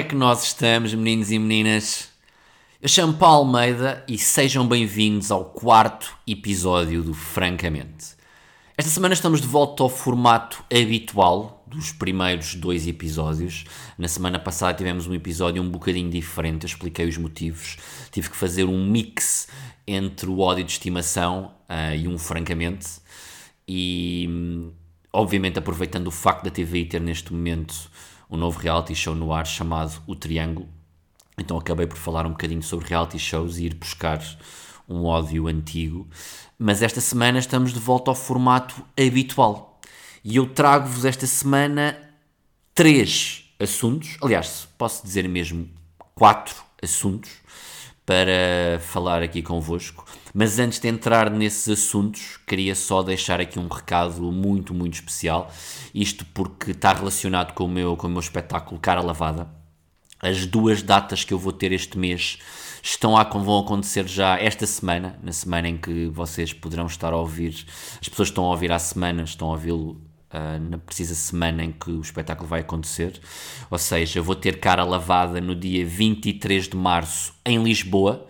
[0.00, 2.08] é que nós estamos, meninos e meninas?
[2.80, 8.16] Eu chamo Paulo Almeida e sejam bem-vindos ao quarto episódio do Francamente.
[8.78, 13.66] Esta semana estamos de volta ao formato habitual dos primeiros dois episódios.
[13.98, 17.76] Na semana passada tivemos um episódio um bocadinho diferente, eu expliquei os motivos.
[18.10, 19.48] Tive que fazer um mix
[19.86, 22.88] entre o ódio de estimação uh, e um francamente.
[23.68, 24.72] E, hum,
[25.12, 27.74] obviamente, aproveitando o facto da TVI ter neste momento
[28.30, 30.68] um novo reality show no ar chamado O Triângulo.
[31.36, 34.20] Então acabei por falar um bocadinho sobre reality shows e ir buscar
[34.88, 36.08] um ódio antigo.
[36.58, 39.80] Mas esta semana estamos de volta ao formato habitual.
[40.22, 41.98] E eu trago-vos esta semana
[42.74, 45.68] três assuntos, aliás, posso dizer mesmo
[46.14, 47.30] quatro assuntos
[48.10, 50.04] para falar aqui convosco.
[50.34, 55.48] Mas antes de entrar nesses assuntos, queria só deixar aqui um recado muito, muito especial.
[55.94, 59.48] Isto porque está relacionado com o meu, com o meu espetáculo Cara Lavada.
[60.18, 62.38] As duas datas que eu vou ter este mês
[62.82, 67.16] estão a, vão acontecer já esta semana, na semana em que vocês poderão estar a
[67.16, 67.64] ouvir,
[68.00, 71.72] as pessoas estão a ouvir há semanas, estão a ouvi-lo Uh, na precisa semana em
[71.72, 73.20] que o espetáculo vai acontecer.
[73.68, 78.26] Ou seja, eu vou ter cara lavada no dia 23 de março em Lisboa.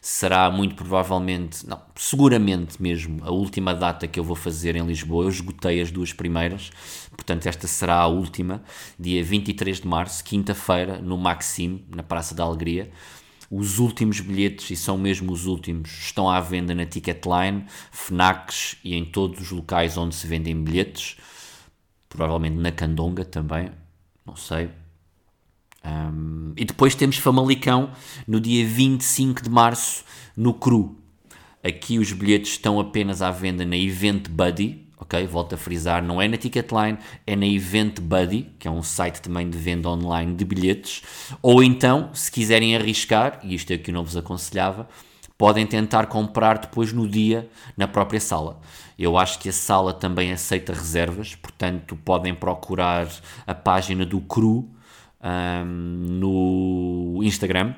[0.00, 5.24] Será muito provavelmente, não, seguramente mesmo, a última data que eu vou fazer em Lisboa.
[5.24, 6.70] Eu esgotei as duas primeiras,
[7.10, 8.62] portanto, esta será a última,
[8.98, 12.90] dia 23 de março, quinta-feira, no Maxime, na Praça da Alegria.
[13.50, 18.94] Os últimos bilhetes, e são mesmo os últimos, estão à venda na Ticketline, FNACs e
[18.94, 21.16] em todos os locais onde se vendem bilhetes.
[22.10, 23.70] Provavelmente na Candonga também,
[24.26, 24.68] não sei.
[25.82, 27.92] Um, e depois temos Famalicão
[28.26, 30.04] no dia 25 de março
[30.36, 30.96] no Cru.
[31.62, 35.26] Aqui os bilhetes estão apenas à venda na Event Buddy, ok?
[35.26, 39.22] Volto a frisar, não é na Ticketline, é na Event Buddy, que é um site
[39.22, 41.02] também de venda online de bilhetes.
[41.40, 44.88] Ou então, se quiserem arriscar, e isto é que eu não vos aconselhava,
[45.40, 48.60] podem tentar comprar depois no dia na própria sala.
[48.98, 53.08] Eu acho que a sala também aceita reservas, portanto podem procurar
[53.46, 54.68] a página do Cru
[55.24, 57.74] um, no Instagram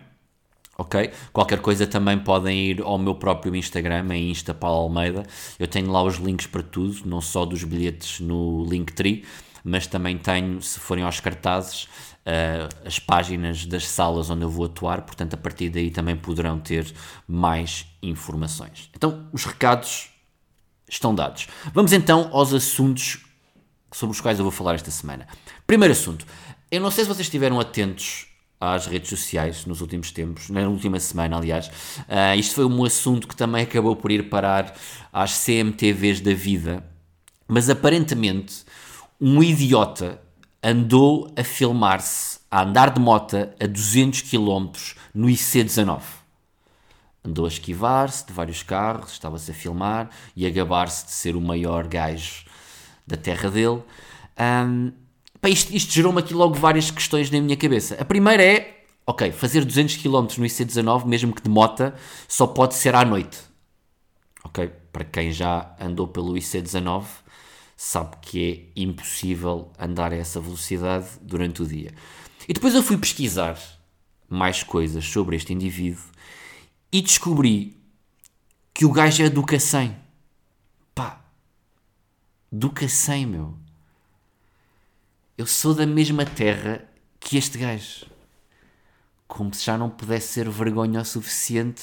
[0.77, 1.13] ok?
[1.33, 5.23] Qualquer coisa também podem ir ao meu próprio Instagram, em Insta Paulo Almeida.
[5.57, 9.25] Eu tenho lá os links para tudo, não só dos bilhetes no Linktree,
[9.65, 14.67] mas também tenho, se forem aos cartazes, uh, as páginas das salas onde eu vou
[14.67, 16.93] atuar, portanto, a partir daí também poderão ter
[17.27, 18.91] mais informações.
[18.95, 20.11] Então, os recados
[20.89, 21.49] estão dados.
[21.73, 23.25] Vamos então aos assuntos
[23.93, 25.27] sobre os quais eu vou falar esta semana.
[25.67, 26.27] Primeiro assunto.
[26.71, 28.27] Eu não sei se vocês estiveram atentos
[28.59, 31.67] às redes sociais nos últimos tempos, na última semana, aliás.
[31.67, 34.75] Uh, isto foi um assunto que também acabou por ir parar
[35.13, 36.85] às CMTVs da vida,
[37.49, 38.65] mas aparentemente
[39.25, 40.21] um idiota
[40.61, 44.73] andou a filmar-se a andar de moto a 200 km
[45.15, 46.03] no IC19.
[47.25, 51.41] Andou a esquivar-se de vários carros, estava-se a filmar e a gabar-se de ser o
[51.41, 52.45] maior gajo
[53.07, 53.81] da terra dele.
[54.37, 54.91] Um,
[55.41, 57.97] Pá, isto, isto gerou-me aqui logo várias questões na minha cabeça.
[58.01, 61.95] A primeira é, ok, fazer 200 km no IC19, mesmo que de mota,
[62.27, 63.39] só pode ser à noite.
[64.43, 64.69] Ok?
[64.93, 67.22] Para quem já andou pelo IC19,
[67.85, 71.93] sabe que é impossível andar a essa velocidade durante o dia.
[72.49, 73.59] E depois eu fui pesquisar
[74.29, 76.05] mais coisas sobre este indivíduo
[76.93, 77.77] e descobri
[78.73, 79.97] que o gajo é do Cacém.
[80.95, 81.25] Pá,
[82.53, 83.59] do Cacém, meu
[85.37, 86.89] eu sou da mesma terra
[87.19, 88.07] que este gajo.
[89.27, 91.83] Como se já não pudesse ser vergonha o suficiente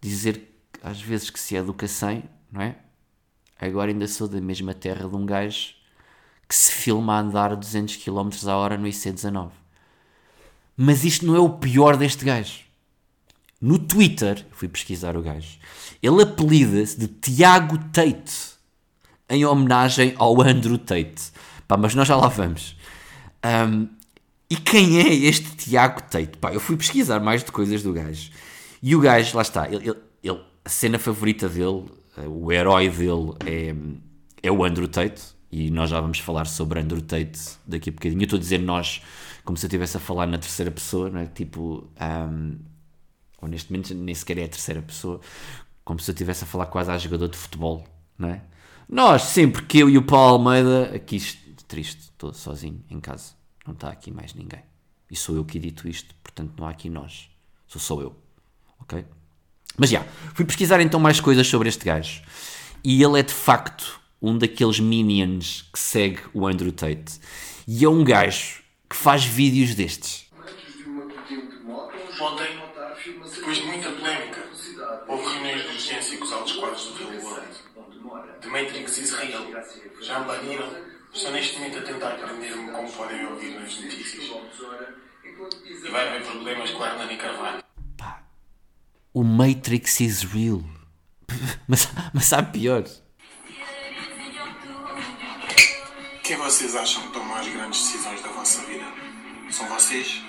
[0.00, 0.52] dizer
[0.82, 2.83] às vezes que se é do Cacém, não é?
[3.58, 5.74] Agora ainda sou da mesma terra de um gajo
[6.48, 9.50] que se filma a andar a 200 km a hora no IC19.
[10.76, 12.64] Mas isto não é o pior deste gajo.
[13.60, 15.58] No Twitter, fui pesquisar o gajo,
[16.02, 18.54] ele apelida-se de Tiago Tate,
[19.28, 21.32] em homenagem ao Andrew Tate.
[21.66, 22.76] Pá, mas nós já lá vamos.
[23.42, 23.88] Um,
[24.50, 26.36] e quem é este Tiago Tate?
[26.38, 28.30] Pá, eu fui pesquisar mais de coisas do gajo.
[28.82, 31.84] E o gajo, lá está, ele, ele, ele a cena favorita dele,
[32.28, 33.74] o herói dele é,
[34.42, 35.34] é o Andrew Tate.
[35.50, 38.20] E nós já vamos falar sobre Andrew Tate daqui a bocadinho.
[38.20, 39.00] Eu estou a dizer nós
[39.44, 41.26] como se eu estivesse a falar na terceira pessoa, não é?
[41.26, 42.58] Tipo, um,
[43.40, 45.20] ou neste momento nem sequer é a terceira pessoa,
[45.84, 47.86] como se eu estivesse a falar quase a jogador de futebol,
[48.18, 48.42] não é?
[48.88, 51.18] Nós, sempre que eu e o Paulo Almeida, aqui
[51.68, 53.34] triste, estou sozinho em casa,
[53.66, 54.62] não está aqui mais ninguém.
[55.10, 57.30] E sou eu que edito isto, portanto não há aqui nós,
[57.66, 58.16] sou só eu,
[58.80, 59.04] ok?
[59.76, 60.04] Mas já,
[60.34, 62.22] fui pesquisar então mais coisas sobre este gajo.
[62.82, 67.20] E ele é de facto um daqueles minions que segue o Andrew Tate.
[67.66, 70.26] E é um gajo que faz vídeos destes.
[72.20, 72.48] Ontem,
[73.34, 74.42] depois de muita polémica,
[75.08, 77.48] houve reuniões de urgência com os altos quadros do Real World.
[78.40, 79.42] The Matrix is real.
[80.00, 80.70] Já me baniram.
[81.12, 84.30] Estou neste momento a tentar aprender-me como podem ouvir nas notícias.
[85.64, 87.64] E vai haver problemas com a Hernani Carvalho.
[89.16, 90.60] O Matrix is real.
[91.68, 92.82] Mas, mas sabe pior.
[96.24, 98.84] Quem vocês acham que tomam as grandes decisões da vossa vida?
[99.50, 100.20] São vocês?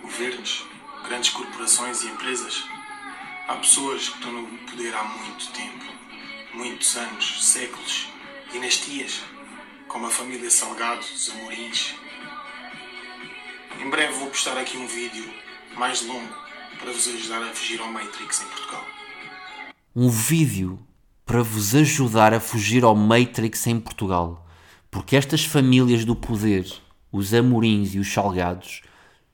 [0.00, 0.64] Governos?
[1.04, 2.64] Grandes corporações e empresas?
[3.48, 5.84] Há pessoas que estão no poder há muito tempo.
[6.54, 8.08] Muitos anos, séculos,
[8.52, 9.20] dinastias.
[9.88, 11.96] Como a família Salgado, os Amorins.
[13.80, 15.28] Em breve vou postar aqui um vídeo
[15.76, 16.47] mais longo
[16.78, 18.84] para vos ajudar a fugir ao Matrix em Portugal.
[19.94, 20.78] Um vídeo
[21.26, 24.46] para vos ajudar a fugir ao Matrix em Portugal.
[24.90, 26.66] Porque estas famílias do poder,
[27.12, 28.82] os Amorins e os Salgados,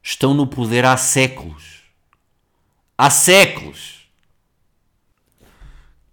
[0.02, 1.82] estão no poder há séculos.
[2.96, 4.08] Há séculos!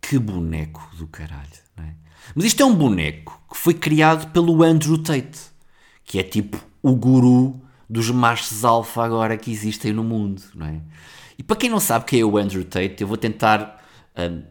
[0.02, 1.96] Que boneco do caralho, não é?
[2.36, 5.40] Mas isto é um boneco que foi criado pelo Andrew Tate,
[6.04, 7.60] que é tipo o guru
[7.92, 10.82] dos machos alfa agora que existem no mundo, não é?
[11.38, 13.84] E para quem não sabe quem é o Andrew Tate, eu vou tentar
[14.18, 14.44] hum,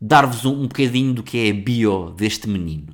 [0.00, 2.92] dar-vos um, um bocadinho do que é a bio deste menino.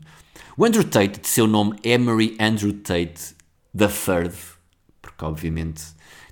[0.59, 3.35] O Andrew Tate, de seu nome Emery Andrew Tate
[3.75, 4.31] III,
[5.01, 5.83] porque obviamente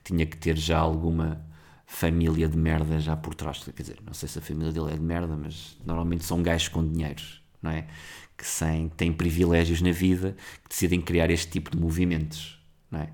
[0.05, 1.43] tinha que ter já alguma
[1.87, 3.65] família de merda já por trás.
[3.65, 6.69] Quer dizer, não sei se a família dele é de merda, mas normalmente são gajos
[6.69, 7.23] com dinheiro,
[7.63, 7.87] não é?
[8.37, 8.45] Que
[8.99, 12.62] têm privilégios na vida, que decidem criar este tipo de movimentos,
[12.99, 13.09] é?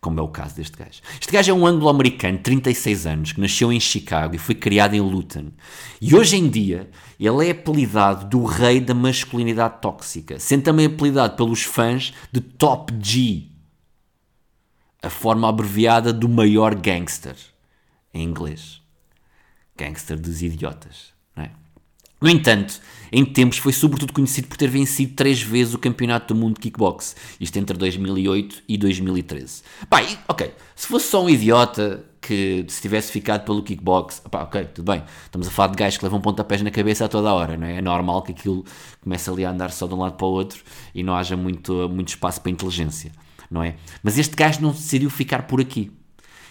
[0.00, 1.00] Como é o caso deste gajo.
[1.20, 4.94] Este gajo é um anglo-americano de 36 anos, que nasceu em Chicago e foi criado
[4.94, 5.50] em Luton.
[6.00, 11.36] E hoje em dia, ele é apelidado do rei da masculinidade tóxica, sendo também apelidado
[11.36, 13.48] pelos fãs de Top G,
[15.02, 17.36] a forma abreviada do maior gangster,
[18.12, 18.80] em inglês.
[19.76, 21.50] Gangster dos idiotas, não é?
[22.20, 22.80] No entanto,
[23.12, 26.60] em tempos foi sobretudo conhecido por ter vencido três vezes o Campeonato do Mundo de
[26.60, 29.62] Kickbox, isto entre 2008 e 2013.
[29.88, 34.42] Pá, e, ok, se fosse só um idiota que se tivesse ficado pelo kickbox, pá,
[34.42, 37.28] ok, tudo bem, estamos a falar de gajos que levam pontapés na cabeça a toda
[37.28, 37.76] a hora, não é?
[37.76, 38.64] É normal que aquilo
[39.00, 40.60] comece ali a andar só de um lado para o outro
[40.92, 43.12] e não haja muito, muito espaço para inteligência,
[43.48, 43.76] não é?
[44.02, 45.92] Mas este gajo não decidiu ficar por aqui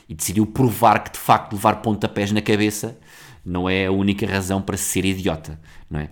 [0.07, 2.97] e decidiu provar que de facto levar pontapés na cabeça
[3.45, 5.59] não é a única razão para ser idiota,
[5.89, 6.09] não é?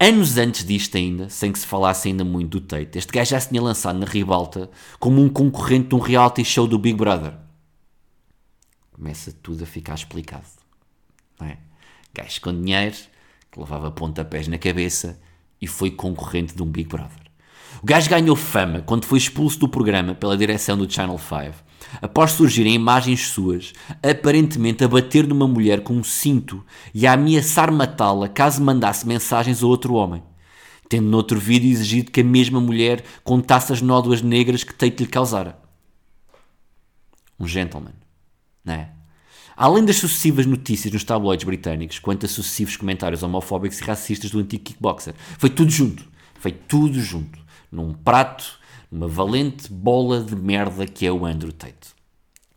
[0.00, 3.40] Anos antes disto ainda, sem que se falasse ainda muito do Tate, este gajo já
[3.40, 4.70] se tinha lançado na ribalta
[5.00, 7.34] como um concorrente de um reality show do Big Brother.
[8.92, 10.46] Começa tudo a ficar explicado,
[11.40, 11.58] não é?
[12.14, 12.96] Gajo com dinheiro,
[13.50, 15.20] que levava pontapés na cabeça
[15.60, 17.28] e foi concorrente de um Big Brother.
[17.82, 21.67] O gajo ganhou fama quando foi expulso do programa pela direção do Channel 5
[22.00, 26.64] após surgirem imagens suas, aparentemente a bater numa mulher com um cinto
[26.94, 30.22] e a ameaçar matá-la caso mandasse mensagens a outro homem,
[30.88, 35.08] tendo noutro vídeo exigido que a mesma mulher contasse as nódoas negras que Tate lhe
[35.08, 35.58] causara.
[37.38, 37.94] Um gentleman,
[38.64, 38.90] não é?
[39.56, 44.38] Além das sucessivas notícias nos tabloides britânicos quanto a sucessivos comentários homofóbicos e racistas do
[44.38, 46.08] antigo kickboxer, foi tudo junto,
[46.38, 48.57] foi tudo junto, num prato
[48.90, 51.96] uma valente bola de merda que é o Andrew Tate.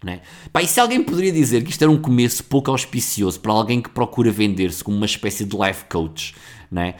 [0.03, 0.21] Né?
[0.51, 3.81] Pá, e se alguém poderia dizer que isto era um começo pouco auspicioso para alguém
[3.81, 6.33] que procura vender-se como uma espécie de life coach,
[6.71, 6.95] né?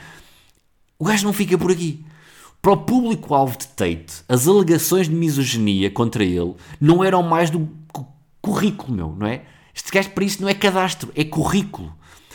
[0.99, 2.05] o gajo não fica por aqui.
[2.61, 7.67] Para o público-alvo de Tate, as alegações de misoginia contra ele não eram mais do
[8.39, 9.45] currículo, meu, não é?
[9.73, 11.91] Este gajo, para isso, não é cadastro, é currículo.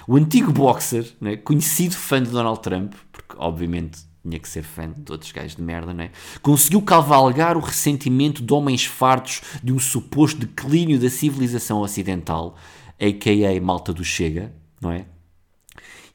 [0.08, 4.90] O antigo boxer, né, conhecido fã de Donald Trump, porque obviamente tinha que ser fã
[4.90, 6.10] de outros gajos de merda, não é?
[6.42, 12.56] Conseguiu cavalgar o ressentimento de homens fartos de um suposto declínio da civilização ocidental,
[13.00, 13.60] a.k.a.
[13.60, 15.06] malta do Chega, não é?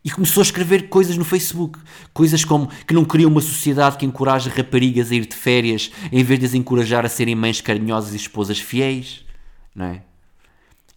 [0.04, 1.80] E começou a escrever coisas no Facebook.
[2.12, 6.24] Coisas como que não queria uma sociedade que encoraja raparigas a ir de férias em
[6.24, 9.24] vez de as encorajar a serem mães carinhosas e esposas fiéis.
[9.76, 10.02] Não é?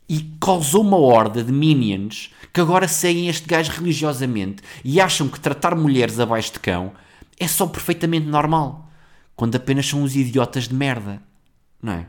[0.08, 5.40] E causou uma horda de minions que agora seguem este gajo religiosamente e acham que
[5.40, 6.92] tratar mulheres abaixo de cão
[7.38, 8.90] é só perfeitamente normal.
[9.36, 11.20] Quando apenas são uns idiotas de merda.
[11.82, 12.06] Não é?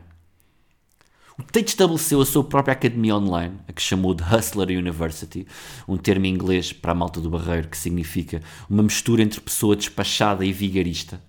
[1.38, 5.46] O Tate estabeleceu a sua própria academia online, a que chamou de Hustler University,
[5.86, 9.76] um termo em inglês para a malta do barreiro que significa uma mistura entre pessoa
[9.76, 11.20] despachada e vigarista.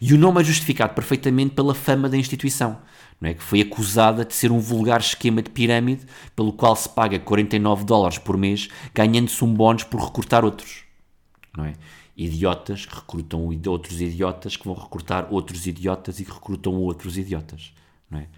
[0.00, 2.78] E o nome é justificado perfeitamente pela fama da instituição,
[3.20, 3.34] não é?
[3.34, 7.84] que foi acusada de ser um vulgar esquema de pirâmide pelo qual se paga 49
[7.84, 10.87] dólares por mês, ganhando-se um bónus por recrutar outros.
[11.56, 11.74] Não é?
[12.16, 17.72] Idiotas que recrutam outros idiotas que vão recrutar outros idiotas e que recrutam outros idiotas.
[18.10, 18.28] Não é?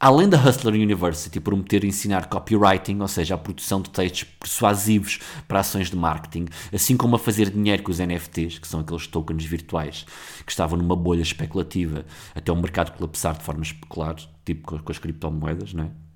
[0.00, 5.18] Além da Hustler University prometer ensinar copywriting, ou seja, a produção de textos persuasivos
[5.48, 9.08] para ações de marketing, assim como a fazer dinheiro com os NFTs, que são aqueles
[9.08, 10.06] tokens virtuais
[10.46, 14.98] que estavam numa bolha especulativa até o mercado colapsar de forma especular, tipo com as
[14.98, 16.07] criptomoedas, não é?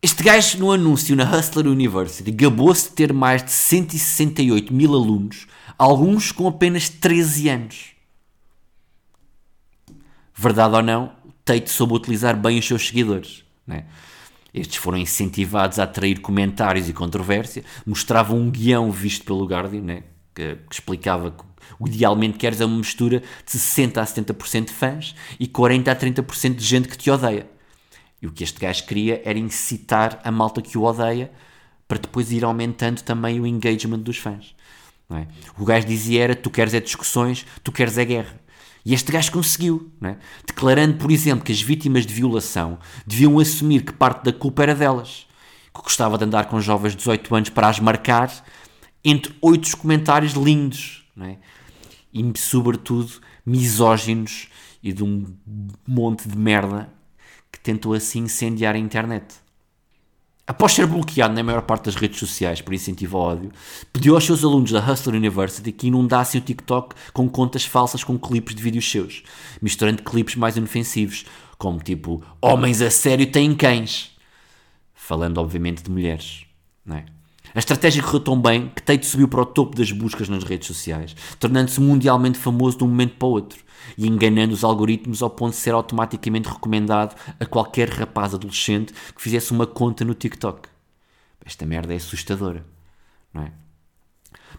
[0.00, 5.48] Este gajo, no anúncio na Hustler University, gabou-se de ter mais de 168 mil alunos,
[5.76, 7.86] alguns com apenas 13 anos.
[10.32, 11.12] Verdade ou não,
[11.44, 13.44] Tate soube utilizar bem os seus seguidores.
[13.66, 13.86] Né?
[14.54, 20.04] Estes foram incentivados a atrair comentários e controvérsia, mostravam um guião visto pelo Guardian, né?
[20.32, 21.42] que, que explicava que
[21.76, 25.96] o idealmente queres é uma mistura de 60 a 70% de fãs e 40 a
[25.96, 27.57] 30% de gente que te odeia.
[28.20, 31.30] E o que este gajo queria era incitar a malta que o odeia
[31.86, 34.54] para depois ir aumentando também o engagement dos fãs.
[35.10, 35.26] É?
[35.58, 38.38] O gajo dizia era, tu queres é discussões, tu queres é guerra.
[38.84, 40.16] E este gajo conseguiu, é?
[40.46, 44.74] declarando, por exemplo, que as vítimas de violação deviam assumir que parte da culpa era
[44.74, 45.26] delas,
[45.74, 48.30] que gostava de andar com jovens de 18 anos para as marcar,
[49.02, 51.36] entre oito comentários lindos, é?
[52.12, 53.12] e sobretudo
[53.46, 54.48] misóginos
[54.82, 55.24] e de um
[55.86, 56.90] monte de merda
[57.52, 59.36] que tentou assim incendiar a internet.
[60.46, 63.52] Após ser bloqueado na maior parte das redes sociais por incentivo ao ódio,
[63.92, 68.18] pediu aos seus alunos da Hustler University que inundassem o TikTok com contas falsas com
[68.18, 69.22] clipes de vídeos seus,
[69.60, 71.26] misturando clipes mais inofensivos,
[71.58, 74.16] como tipo Homens a sério têm cães,
[74.94, 76.46] falando obviamente de mulheres.
[76.82, 77.04] Não é?
[77.54, 80.66] A estratégia correu tão bem que Tate subiu para o topo das buscas nas redes
[80.66, 83.64] sociais, tornando-se mundialmente famoso de um momento para o outro
[83.96, 89.22] e enganando os algoritmos ao ponto de ser automaticamente recomendado a qualquer rapaz adolescente que
[89.22, 90.68] fizesse uma conta no TikTok.
[91.44, 92.64] Esta merda é assustadora,
[93.32, 93.52] não é?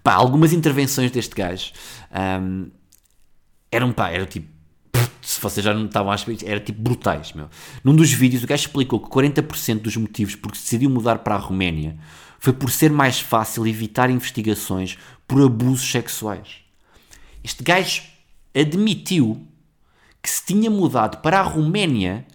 [0.01, 1.71] Pá, algumas intervenções deste gajo
[2.41, 2.71] um,
[3.71, 4.47] eram, pá, era tipo
[5.21, 7.49] se vocês já não estavam a ver, era tipo brutais, meu.
[7.83, 11.35] Num dos vídeos, o gajo explicou que 40% dos motivos por que decidiu mudar para
[11.35, 11.97] a Roménia
[12.39, 16.61] foi por ser mais fácil evitar investigações por abusos sexuais.
[17.43, 18.03] Este gajo
[18.55, 19.45] admitiu
[20.21, 22.25] que se tinha mudado para a Roménia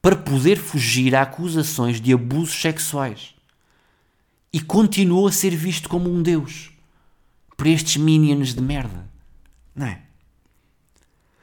[0.00, 3.34] para poder fugir a acusações de abusos sexuais.
[4.52, 6.70] E continuou a ser visto como um deus
[7.56, 9.08] por estes minions de merda.
[9.74, 10.05] Não é?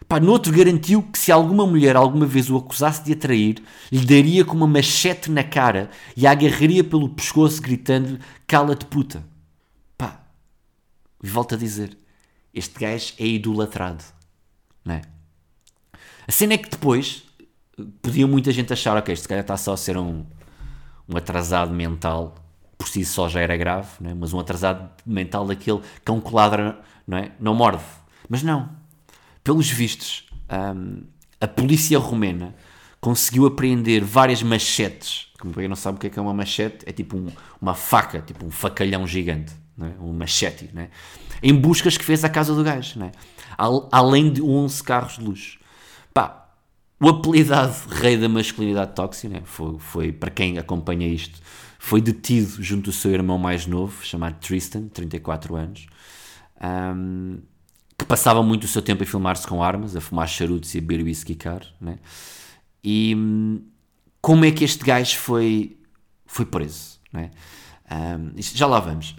[0.08, 4.44] Pá, outro garantiu que se alguma mulher alguma vez o acusasse de atrair, lhe daria
[4.44, 9.24] com uma machete na cara e a agarraria pelo pescoço gritando cala-te puta.
[9.98, 10.24] Pá,
[11.24, 11.98] e volto a dizer,
[12.54, 14.04] este gajo é idolatrado.
[14.84, 15.02] Não é?
[16.28, 17.24] A cena é que depois
[18.02, 20.26] podia muita gente achar, ok, este cara está só a ser um,
[21.08, 22.36] um atrasado mental,
[22.78, 24.14] por si só já era grave, não é?
[24.14, 27.32] mas um atrasado mental daquele que é um coladra, não é?
[27.40, 27.84] Não morde.
[28.30, 28.83] Mas não.
[29.44, 31.04] Pelos vistos, um,
[31.40, 32.56] a polícia romena
[33.02, 35.28] conseguiu apreender várias machetes.
[35.40, 37.28] Como quem não sabe o que é, que é uma machete, é tipo um,
[37.62, 40.02] uma faca, tipo um facalhão gigante, é?
[40.02, 40.88] um machete, é?
[41.42, 43.04] em buscas que fez à casa do gajo.
[43.04, 43.12] É?
[43.92, 45.60] além de 11 carros de luxo.
[46.14, 46.50] Pá,
[47.00, 49.42] o apelidado Rei da Masculinidade Tóxica, né?
[49.44, 51.42] foi, foi, para quem acompanha isto,
[51.78, 55.86] foi detido junto do seu irmão mais novo, chamado Tristan, 34 anos,
[56.96, 57.40] um,
[58.04, 60.82] que passava muito o seu tempo a filmar-se com armas, a fumar charutos e a
[60.82, 62.00] beber whisky caro, né?
[62.84, 63.62] E hum,
[64.22, 65.78] como é que este gajo foi,
[66.26, 67.32] foi preso, né?
[67.90, 69.16] Um, já lá vamos.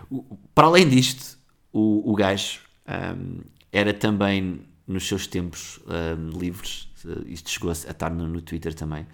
[0.54, 1.38] Para além disto,
[1.72, 6.88] o, o gajo um, era também nos seus tempos um, livres,
[7.26, 9.06] isto chegou a estar no, no Twitter também.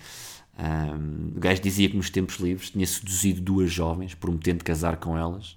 [0.58, 5.16] Um, o gajo dizia que nos tempos livres tinha seduzido duas jovens, prometendo casar com
[5.16, 5.56] elas,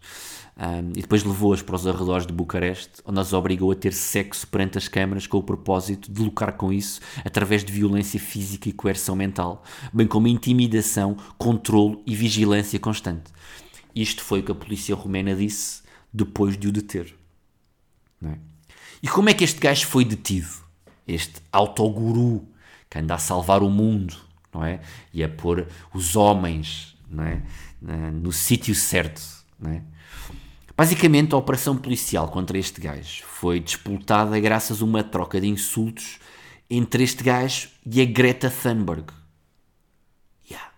[0.61, 4.45] um, e depois levou-as para os arredores de Bucareste, onde as obrigou a ter sexo
[4.45, 8.71] perante as câmaras com o propósito de lucrar com isso através de violência física e
[8.71, 13.31] coerção mental, bem como intimidação, controlo e vigilância constante.
[13.95, 15.81] Isto foi o que a polícia romena disse
[16.13, 17.15] depois de o deter.
[18.23, 18.37] É?
[19.01, 20.61] E como é que este gajo foi detido?
[21.07, 22.47] Este autoguru
[22.87, 24.15] que anda a salvar o mundo,
[24.53, 24.79] não é?
[25.11, 27.41] E a pôr os homens não é?
[28.13, 29.23] no sítio certo,
[29.59, 29.81] não é?
[30.81, 36.17] Basicamente, a operação policial contra este gajo foi disputada graças a uma troca de insultos
[36.67, 39.13] entre este gajo e a Greta Thunberg.
[40.49, 40.71] Yeah.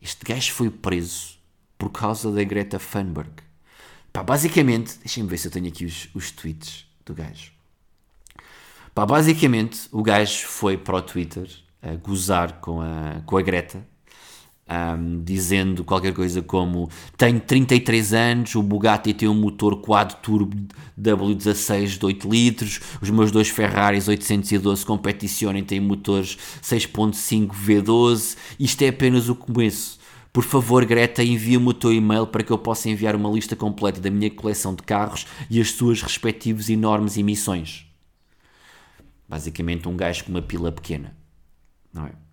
[0.00, 1.36] Este gajo foi preso
[1.76, 3.32] por causa da Greta Thunberg.
[4.12, 7.50] Pá, basicamente, deixem-me ver se eu tenho aqui os, os tweets do gajo.
[8.94, 11.50] Pá, basicamente, o gajo foi para o Twitter
[11.82, 13.84] a gozar com a, com a Greta
[14.68, 20.56] um, dizendo qualquer coisa como tenho 33 anos, o Bugatti tem um motor quad turbo
[20.98, 28.82] W16 de 8 litros, os meus dois Ferraris 812 Competizione têm motores 6.5 V12, isto
[28.82, 29.98] é apenas o começo.
[30.32, 34.00] Por favor, Greta, envia-me o teu e-mail para que eu possa enviar uma lista completa
[34.00, 37.86] da minha coleção de carros e as suas respectivas enormes emissões.
[39.28, 41.16] Basicamente, um gajo com uma pila pequena.
[41.92, 42.23] Não é?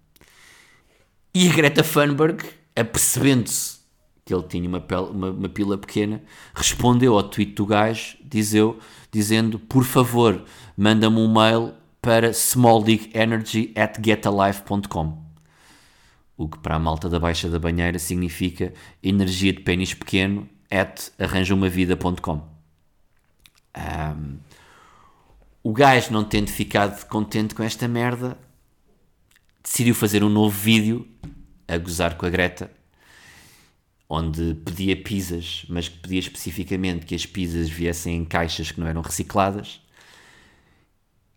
[1.33, 2.43] E a Greta Thunberg,
[2.75, 3.79] apercebendo-se
[4.25, 6.21] que ele tinha uma, pele, uma, uma, pila pequena,
[6.53, 8.77] respondeu ao tweet do gajo dizeu,
[9.11, 10.43] dizendo: Por favor,
[10.75, 15.21] manda-me um mail para smalldickenergy@getalife.com.
[16.38, 18.73] O que para a malta da Baixa da Banheira significa
[19.03, 22.50] energia de pênis pequeno at arranjaumavida.com.
[23.77, 24.38] Um,
[25.63, 28.35] o gajo, não tendo ficado contente com esta merda,
[29.63, 31.07] decidiu fazer um novo vídeo
[31.67, 32.71] a gozar com a Greta,
[34.09, 38.87] onde pedia pizzas, mas que pedia especificamente que as pizzas viessem em caixas que não
[38.87, 39.81] eram recicladas.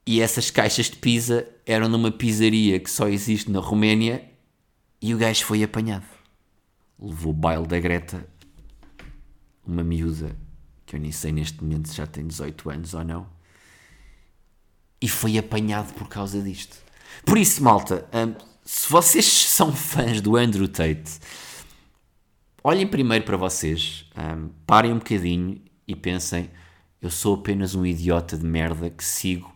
[0.07, 4.29] E essas caixas de pizza eram numa pizzaria que só existe na Roménia
[5.01, 6.07] e o gajo foi apanhado.
[6.99, 8.27] Levou o baile da Greta,
[9.67, 10.37] uma miúda,
[10.85, 13.27] que eu nem sei neste momento se já tem 18 anos ou não,
[15.01, 16.77] e foi apanhado por causa disto.
[17.25, 21.21] Por isso, malta, um, se vocês são fãs do Andrew Tate,
[22.63, 26.51] olhem primeiro para vocês, um, parem um bocadinho e pensem:
[27.01, 29.55] eu sou apenas um idiota de merda que sigo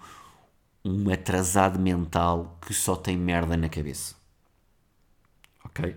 [0.84, 4.14] um atrasado mental que só tem merda na cabeça.
[5.64, 5.96] Ok?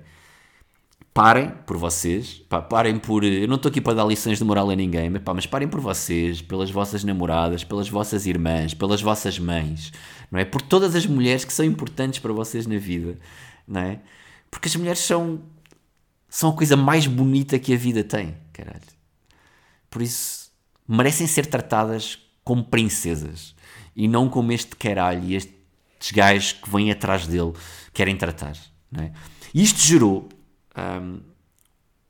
[1.13, 3.25] Parem por vocês, pá, parem por.
[3.25, 5.67] Eu não estou aqui para dar lições de moral a ninguém, mas, pá, mas parem
[5.67, 9.91] por vocês, pelas vossas namoradas, pelas vossas irmãs, pelas vossas mães,
[10.31, 10.45] não é?
[10.45, 13.19] Por todas as mulheres que são importantes para vocês na vida,
[13.67, 13.99] não é?
[14.49, 15.41] Porque as mulheres são,
[16.29, 18.79] são a coisa mais bonita que a vida tem, caralho.
[19.89, 20.49] Por isso,
[20.87, 23.53] merecem ser tratadas como princesas
[23.93, 27.51] e não como este caralho e estes gajos que vêm atrás dele
[27.93, 28.55] querem tratar,
[28.89, 29.11] não é?
[29.53, 30.29] E isto gerou
[30.77, 31.19] um,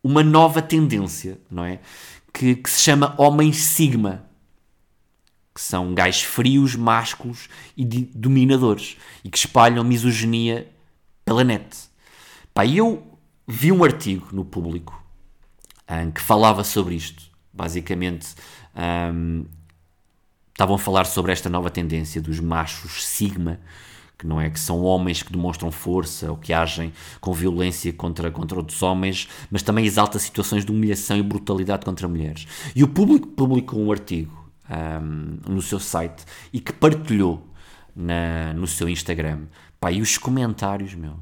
[0.03, 1.79] uma nova tendência, não é?
[2.33, 4.23] Que, que, se chama homens sigma,
[5.53, 10.71] que são gajos frios, másculos e dominadores e que espalham misoginia
[11.25, 11.77] pela net.
[12.53, 15.03] Pá, eu vi um artigo no público
[15.89, 17.29] um, que falava sobre isto.
[17.53, 18.33] Basicamente,
[19.13, 19.45] um,
[20.51, 23.59] estavam a falar sobre esta nova tendência dos machos sigma
[24.21, 28.29] que não é que são homens que demonstram força ou que agem com violência contra,
[28.29, 32.47] contra outros homens, mas também exalta situações de humilhação e brutalidade contra mulheres.
[32.75, 34.31] E o público publicou um artigo
[34.69, 37.47] um, no seu site e que partilhou
[37.95, 39.47] na, no seu Instagram.
[39.79, 41.15] Pá, e os comentários, meu.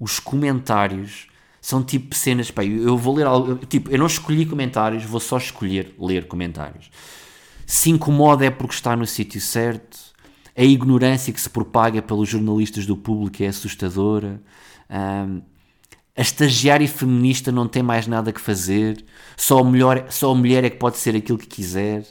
[0.00, 1.28] Os comentários
[1.60, 5.36] são tipo cenas, pá, eu vou ler algo, tipo, eu não escolhi comentários, vou só
[5.36, 6.90] escolher ler comentários.
[7.64, 10.11] Se incomoda é porque está no sítio certo,
[10.56, 14.40] a ignorância que se propaga pelos jornalistas do público é assustadora.
[14.90, 15.42] Um,
[16.14, 19.04] a estagiária feminista não tem mais nada que fazer.
[19.36, 22.04] Só a, mulher, só a mulher é que pode ser aquilo que quiser.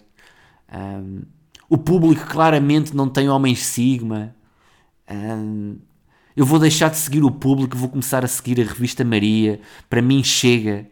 [0.73, 1.21] Um,
[1.69, 4.35] o público claramente não tem homens sigma.
[5.09, 5.77] Um,
[6.35, 9.59] eu vou deixar de seguir o público, vou começar a seguir a revista Maria.
[9.87, 10.87] Para mim chega.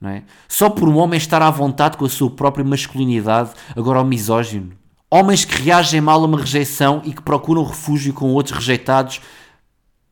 [0.00, 0.22] Não é?
[0.48, 4.72] Só por um homem estar à vontade com a sua própria masculinidade, agora o misógino.
[5.16, 9.20] Homens que reagem mal a uma rejeição e que procuram refúgio com outros rejeitados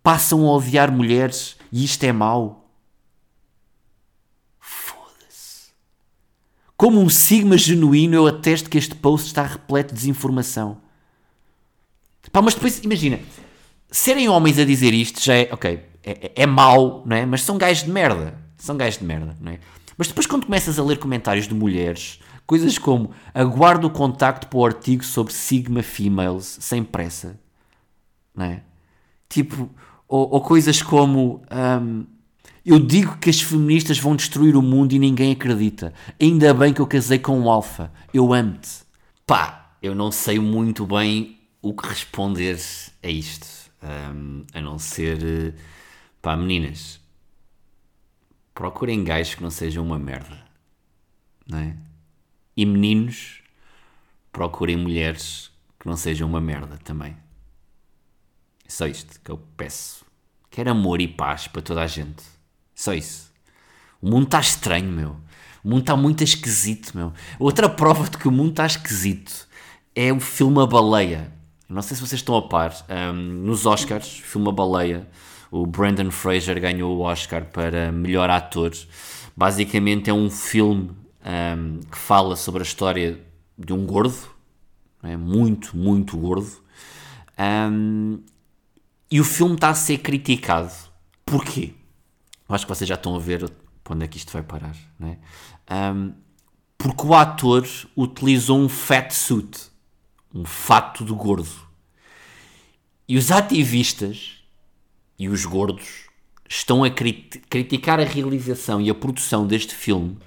[0.01, 2.71] passam a odiar mulheres e isto é mau.
[4.61, 5.73] Foda-se.
[6.77, 10.81] Como um sigma genuíno, eu atesto que este post está repleto de desinformação.
[12.31, 13.19] Pá, mas depois, imagina,
[13.91, 17.27] serem homens a dizer isto já é, ok, é, é mau, não é?
[17.27, 18.39] Mas são gajos de merda.
[18.57, 19.59] São gajos de merda, não é?
[19.99, 22.21] Mas depois quando começas a ler comentários de mulheres
[22.53, 27.41] Coisas como aguardo o contacto para o artigo sobre Sigma Females sem pressa.
[28.35, 28.63] Não é?
[29.27, 29.71] Tipo,
[30.07, 32.05] ou, ou coisas como um,
[32.63, 35.95] eu digo que as feministas vão destruir o mundo e ninguém acredita.
[36.21, 37.91] Ainda bem que eu casei com um alfa.
[38.13, 38.83] Eu amo-te.
[39.27, 42.61] Pá, eu não sei muito bem o que responder
[43.03, 43.47] a isto.
[43.83, 45.55] Um, a não ser.
[46.21, 47.01] Pá, meninas.
[48.53, 50.39] Procurem gajos que não sejam uma merda.
[51.49, 51.92] Não é?
[52.57, 53.43] E meninos,
[54.31, 57.17] procurem mulheres que não sejam uma merda também.
[58.65, 60.05] É só isto que eu peço.
[60.51, 62.23] Quero amor e paz para toda a gente.
[62.75, 63.33] Só isso.
[64.01, 65.17] O mundo está estranho, meu.
[65.65, 67.13] O mundo está muito esquisito, meu.
[67.39, 69.49] Outra prova de que o mundo está esquisito
[69.95, 71.33] é o filme A Baleia.
[71.69, 72.75] Não sei se vocês estão a par.
[72.89, 75.09] Um, nos Oscars, filme A Baleia.
[75.51, 78.73] O Brandon Fraser ganhou o Oscar para melhor ator.
[79.37, 80.91] Basicamente é um filme
[81.25, 83.21] um, que fala sobre a história
[83.57, 84.31] de um gordo,
[85.03, 85.17] é?
[85.17, 86.63] muito, muito gordo.
[87.39, 88.21] Um,
[89.11, 90.73] e o filme está a ser criticado.
[91.25, 91.75] Porquê?
[92.49, 93.51] Eu acho que vocês já estão a ver
[93.83, 94.77] para onde é que isto vai parar.
[94.99, 95.19] Não é?
[95.93, 96.13] Um,
[96.79, 99.71] porque o ator utilizou um fat suit,
[100.35, 101.51] um fato de gordo.
[103.09, 104.43] E os ativistas
[105.19, 106.07] e os gordos
[106.49, 110.19] estão a crit criticar a realização e a produção deste filme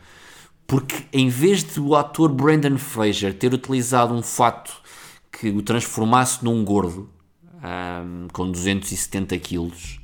[0.67, 4.73] porque em vez de o ator Brandon Fraser ter utilizado um fato
[5.31, 7.09] que o transformasse num gordo
[7.55, 9.99] um, com 270 quilos,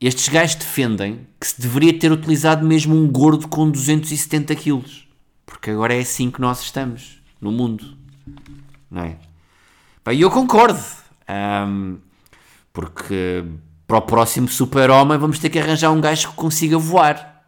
[0.00, 5.08] estes gajos defendem que se deveria ter utilizado mesmo um gordo com 270 quilos.
[5.46, 7.96] Porque agora é assim que nós estamos no mundo.
[8.90, 9.16] Não é?
[10.12, 10.80] E eu concordo.
[11.28, 11.98] Um,
[12.72, 13.44] porque
[13.86, 17.44] para o próximo super-homem vamos ter que arranjar um gajo que consiga voar.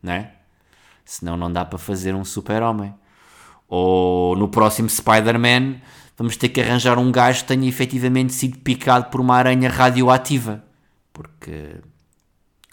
[0.00, 0.37] Não é?
[1.08, 2.94] Senão não dá para fazer um super-homem.
[3.66, 5.76] Ou no próximo Spider-Man
[6.18, 10.62] vamos ter que arranjar um gajo que tenha efetivamente sido picado por uma aranha radioativa.
[11.10, 11.76] Porque,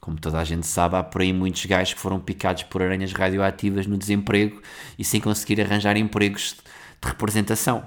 [0.01, 3.13] como toda a gente sabe, há por aí muitos gajos que foram picados por aranhas
[3.13, 4.61] radioativas no desemprego
[4.99, 6.57] e sem conseguir arranjar empregos
[7.01, 7.85] de representação.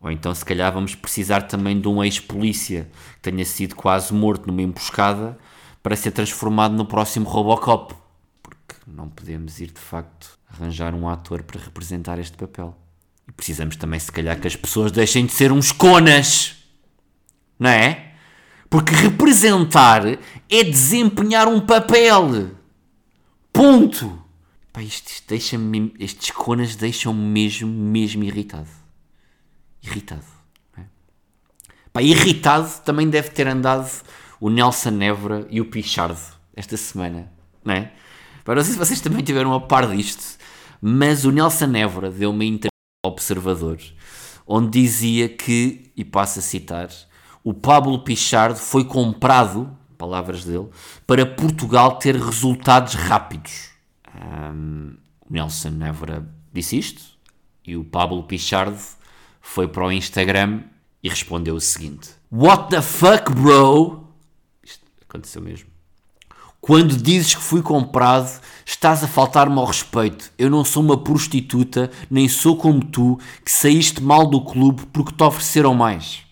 [0.00, 2.90] Ou então, se calhar, vamos precisar também de um ex-polícia
[3.22, 5.38] que tenha sido quase morto numa emboscada
[5.84, 8.07] para ser transformado no próximo Robocop.
[8.94, 12.76] Não podemos ir, de facto, arranjar um ator para representar este papel.
[13.28, 16.56] E precisamos também, se calhar, que as pessoas deixem de ser uns conas.
[17.58, 18.14] Não é?
[18.70, 22.50] Porque representar é desempenhar um papel.
[23.52, 24.22] Ponto.
[24.72, 25.56] Pá, isto, deixa
[25.98, 28.68] estes conas deixam-me mesmo, mesmo irritado.
[29.82, 30.24] Irritado.
[30.76, 30.82] É?
[31.92, 33.90] Pá, irritado também deve ter andado
[34.40, 36.20] o Nelson Évora e o Pichardo
[36.54, 37.30] esta semana.
[37.64, 37.92] Não é?
[38.48, 40.38] Pá, não sei se vocês também tiveram a par disto,
[40.80, 42.70] mas o Nelson Évora deu uma entrevista
[43.04, 43.78] Observador,
[44.46, 46.88] onde dizia que, e passo a citar,
[47.44, 50.66] o Pablo Pichardo foi comprado, palavras dele,
[51.06, 53.68] para Portugal ter resultados rápidos.
[54.16, 54.96] Um,
[55.28, 57.02] o Nelson Évora disse isto
[57.66, 58.78] e o Pablo Pichardo
[59.42, 60.62] foi para o Instagram
[61.02, 64.08] e respondeu o seguinte: What the fuck, bro?
[64.64, 65.77] Isto aconteceu mesmo.
[66.60, 70.30] Quando dizes que fui comprado, estás a faltar-me ao respeito.
[70.36, 75.14] Eu não sou uma prostituta, nem sou como tu, que saíste mal do clube porque
[75.14, 76.27] te ofereceram mais.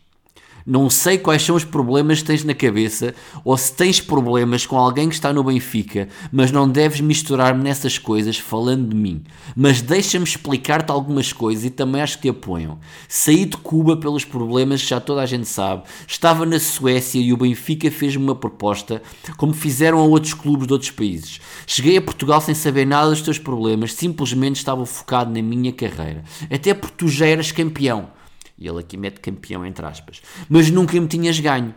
[0.67, 4.77] Não sei quais são os problemas que tens na cabeça ou se tens problemas com
[4.77, 9.23] alguém que está no Benfica, mas não deves misturar-me nessas coisas falando de mim.
[9.55, 12.81] Mas deixa-me explicar-te algumas coisas e também acho que te apoiam.
[13.09, 15.85] Saí de Cuba pelos problemas que já toda a gente sabe.
[16.05, 19.01] Estava na Suécia e o Benfica fez-me uma proposta,
[19.37, 21.41] como fizeram a outros clubes de outros países.
[21.65, 26.25] Cheguei a Portugal sem saber nada dos teus problemas, simplesmente estava focado na minha carreira.
[26.51, 28.16] Até porque tu já eras campeão.
[28.59, 30.23] E ele aqui mete campeão entre aspas.
[30.49, 31.75] Mas nunca me tinhas ganho.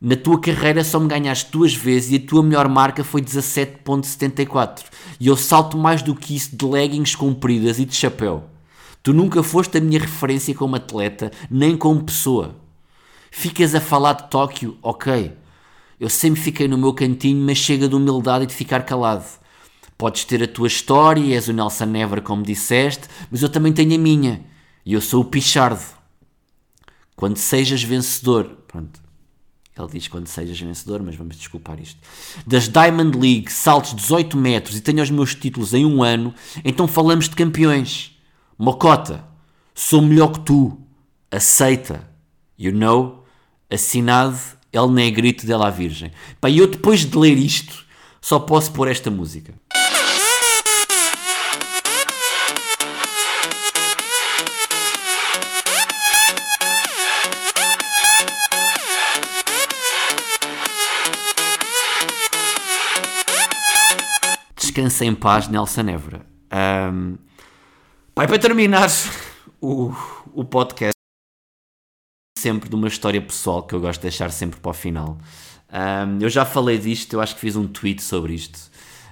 [0.00, 4.84] Na tua carreira só me ganhaste duas vezes e a tua melhor marca foi 17.74.
[5.18, 8.44] E eu salto mais do que isso de leggings compridas e de chapéu.
[9.02, 12.56] Tu nunca foste a minha referência como atleta, nem como pessoa.
[13.30, 15.32] Ficas a falar de Tóquio, ok.
[15.98, 19.24] Eu sempre fiquei no meu cantinho, mas chega de humildade e de ficar calado.
[19.96, 23.94] Podes ter a tua história, és o Nelson Never, como disseste, mas eu também tenho
[23.94, 24.44] a minha.
[24.84, 25.82] E eu sou o Pichardo.
[27.16, 29.00] Quando sejas vencedor, pronto,
[29.76, 31.98] ele diz quando sejas vencedor, mas vamos desculpar isto.
[32.46, 36.86] Das Diamond League, saltos 18 metros e tenho os meus títulos em um ano, então
[36.86, 38.16] falamos de campeões.
[38.58, 39.24] Mocota,
[39.74, 40.78] sou melhor que tu.
[41.30, 42.08] Aceita.
[42.56, 43.24] You know?
[43.68, 44.38] Assinado
[44.72, 46.12] El Negrito de la Virgem.
[46.40, 47.84] Pá, eu depois de ler isto,
[48.20, 49.54] só posso pôr esta música.
[64.74, 66.26] Descansa em paz, Nelson Évora.
[66.92, 67.16] Um,
[68.12, 68.88] pai, para terminar
[69.62, 69.94] o,
[70.32, 70.94] o podcast,
[72.36, 75.16] sempre de uma história pessoal que eu gosto de deixar sempre para o final.
[75.72, 78.58] Um, eu já falei disto, eu acho que fiz um tweet sobre isto.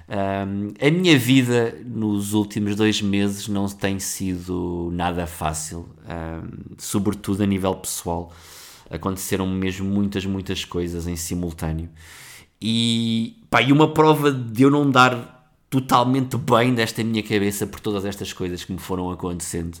[0.09, 7.41] Um, a minha vida nos últimos dois meses não tem sido nada fácil, um, sobretudo
[7.41, 8.33] a nível pessoal.
[8.89, 11.89] Aconteceram mesmo muitas, muitas coisas em simultâneo.
[12.61, 15.32] E, pá, e uma prova de eu não dar
[15.73, 19.75] totalmente bem desta minha cabeça por todas estas coisas que me foram acontecendo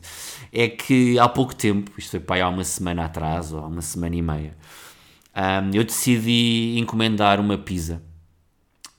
[0.51, 3.81] é que há pouco tempo, isto foi para há uma semana atrás ou há uma
[3.81, 4.57] semana e meia,
[5.35, 7.99] Um, eu decidi encomendar uma pizza.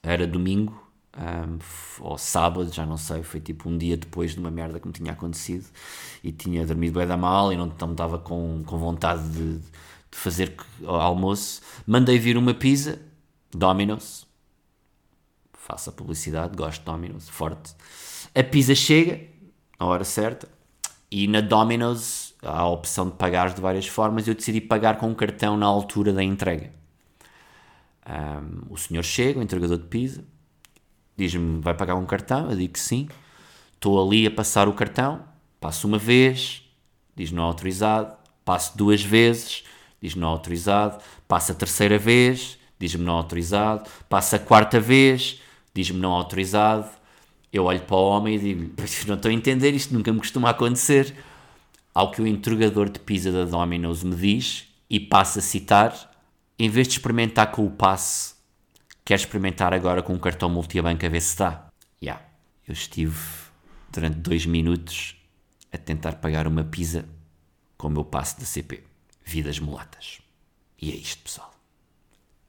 [0.02, 0.76] Era domingo,
[1.16, 1.58] um,
[2.00, 4.92] ou sábado, já não sei, foi tipo um dia depois de uma merda que me
[4.92, 5.64] tinha acontecido
[6.24, 9.62] e tinha dormido bem da mal e não, não estava com, com vontade de, de
[10.10, 11.62] fazer almoço.
[11.86, 13.00] Mandei vir uma pizza,
[13.52, 14.26] Domino's,
[15.64, 17.74] faça publicidade, gosto de Domino's, forte.
[18.34, 19.20] A pizza chega,
[19.80, 20.46] na hora certa,
[21.10, 24.28] e na Domino's há a opção de pagar de várias formas.
[24.28, 26.70] Eu decidi pagar com um cartão na altura da entrega.
[28.06, 30.22] Um, o senhor chega, o entregador de pizza,
[31.16, 32.50] diz-me: vai pagar um cartão?
[32.50, 33.08] Eu digo que sim.
[33.74, 35.24] Estou ali a passar o cartão,
[35.58, 36.62] passo uma vez,
[37.16, 39.64] diz não autorizado, passo duas vezes,
[40.00, 45.40] diz não autorizado, passo a terceira vez, diz-me não autorizado, passo a quarta vez,
[45.74, 46.88] diz-me não autorizado.
[47.52, 48.74] Eu olho para o homem e digo:
[49.06, 51.14] não estou a entender, isto nunca me costuma acontecer.
[51.92, 56.14] Ao que o entregador de pizza da Domino's me diz e passa a citar:
[56.58, 58.34] em vez de experimentar com o passe,
[59.04, 61.68] quer experimentar agora com um cartão multibanco a ver se dá.
[62.02, 62.22] Yeah.
[62.66, 63.16] Eu estive
[63.92, 65.16] durante dois minutos
[65.72, 67.04] a tentar pagar uma pizza
[67.76, 68.82] com o meu passe da CP.
[69.24, 70.20] Vidas mulatas.
[70.80, 71.54] E é isto, pessoal.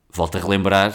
[0.10, 0.94] Volto a relembrar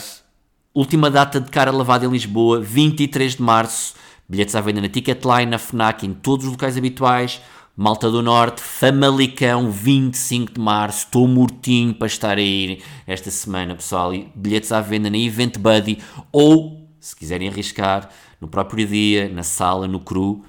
[0.73, 3.95] Última data de cara lavada em Lisboa, 23 de março.
[4.29, 7.41] Bilhetes à venda na Ticketline, na FNAC, em todos os locais habituais.
[7.77, 11.07] Malta do Norte, Famalicão, 25 de março.
[11.07, 14.15] Estou mortinho para estar a ir esta semana, pessoal.
[14.15, 15.99] E bilhetes à venda na Event Buddy
[16.31, 18.09] ou, se quiserem arriscar,
[18.41, 20.45] no próprio dia, na sala, no cru.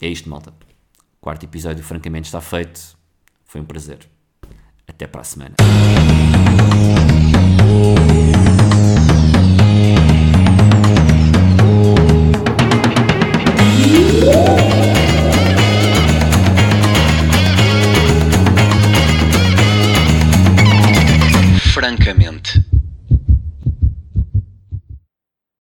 [0.00, 0.50] É isto, malta.
[0.50, 2.96] O quarto episódio, francamente, está feito.
[3.46, 3.98] Foi um prazer.
[4.86, 5.56] Até para a semana.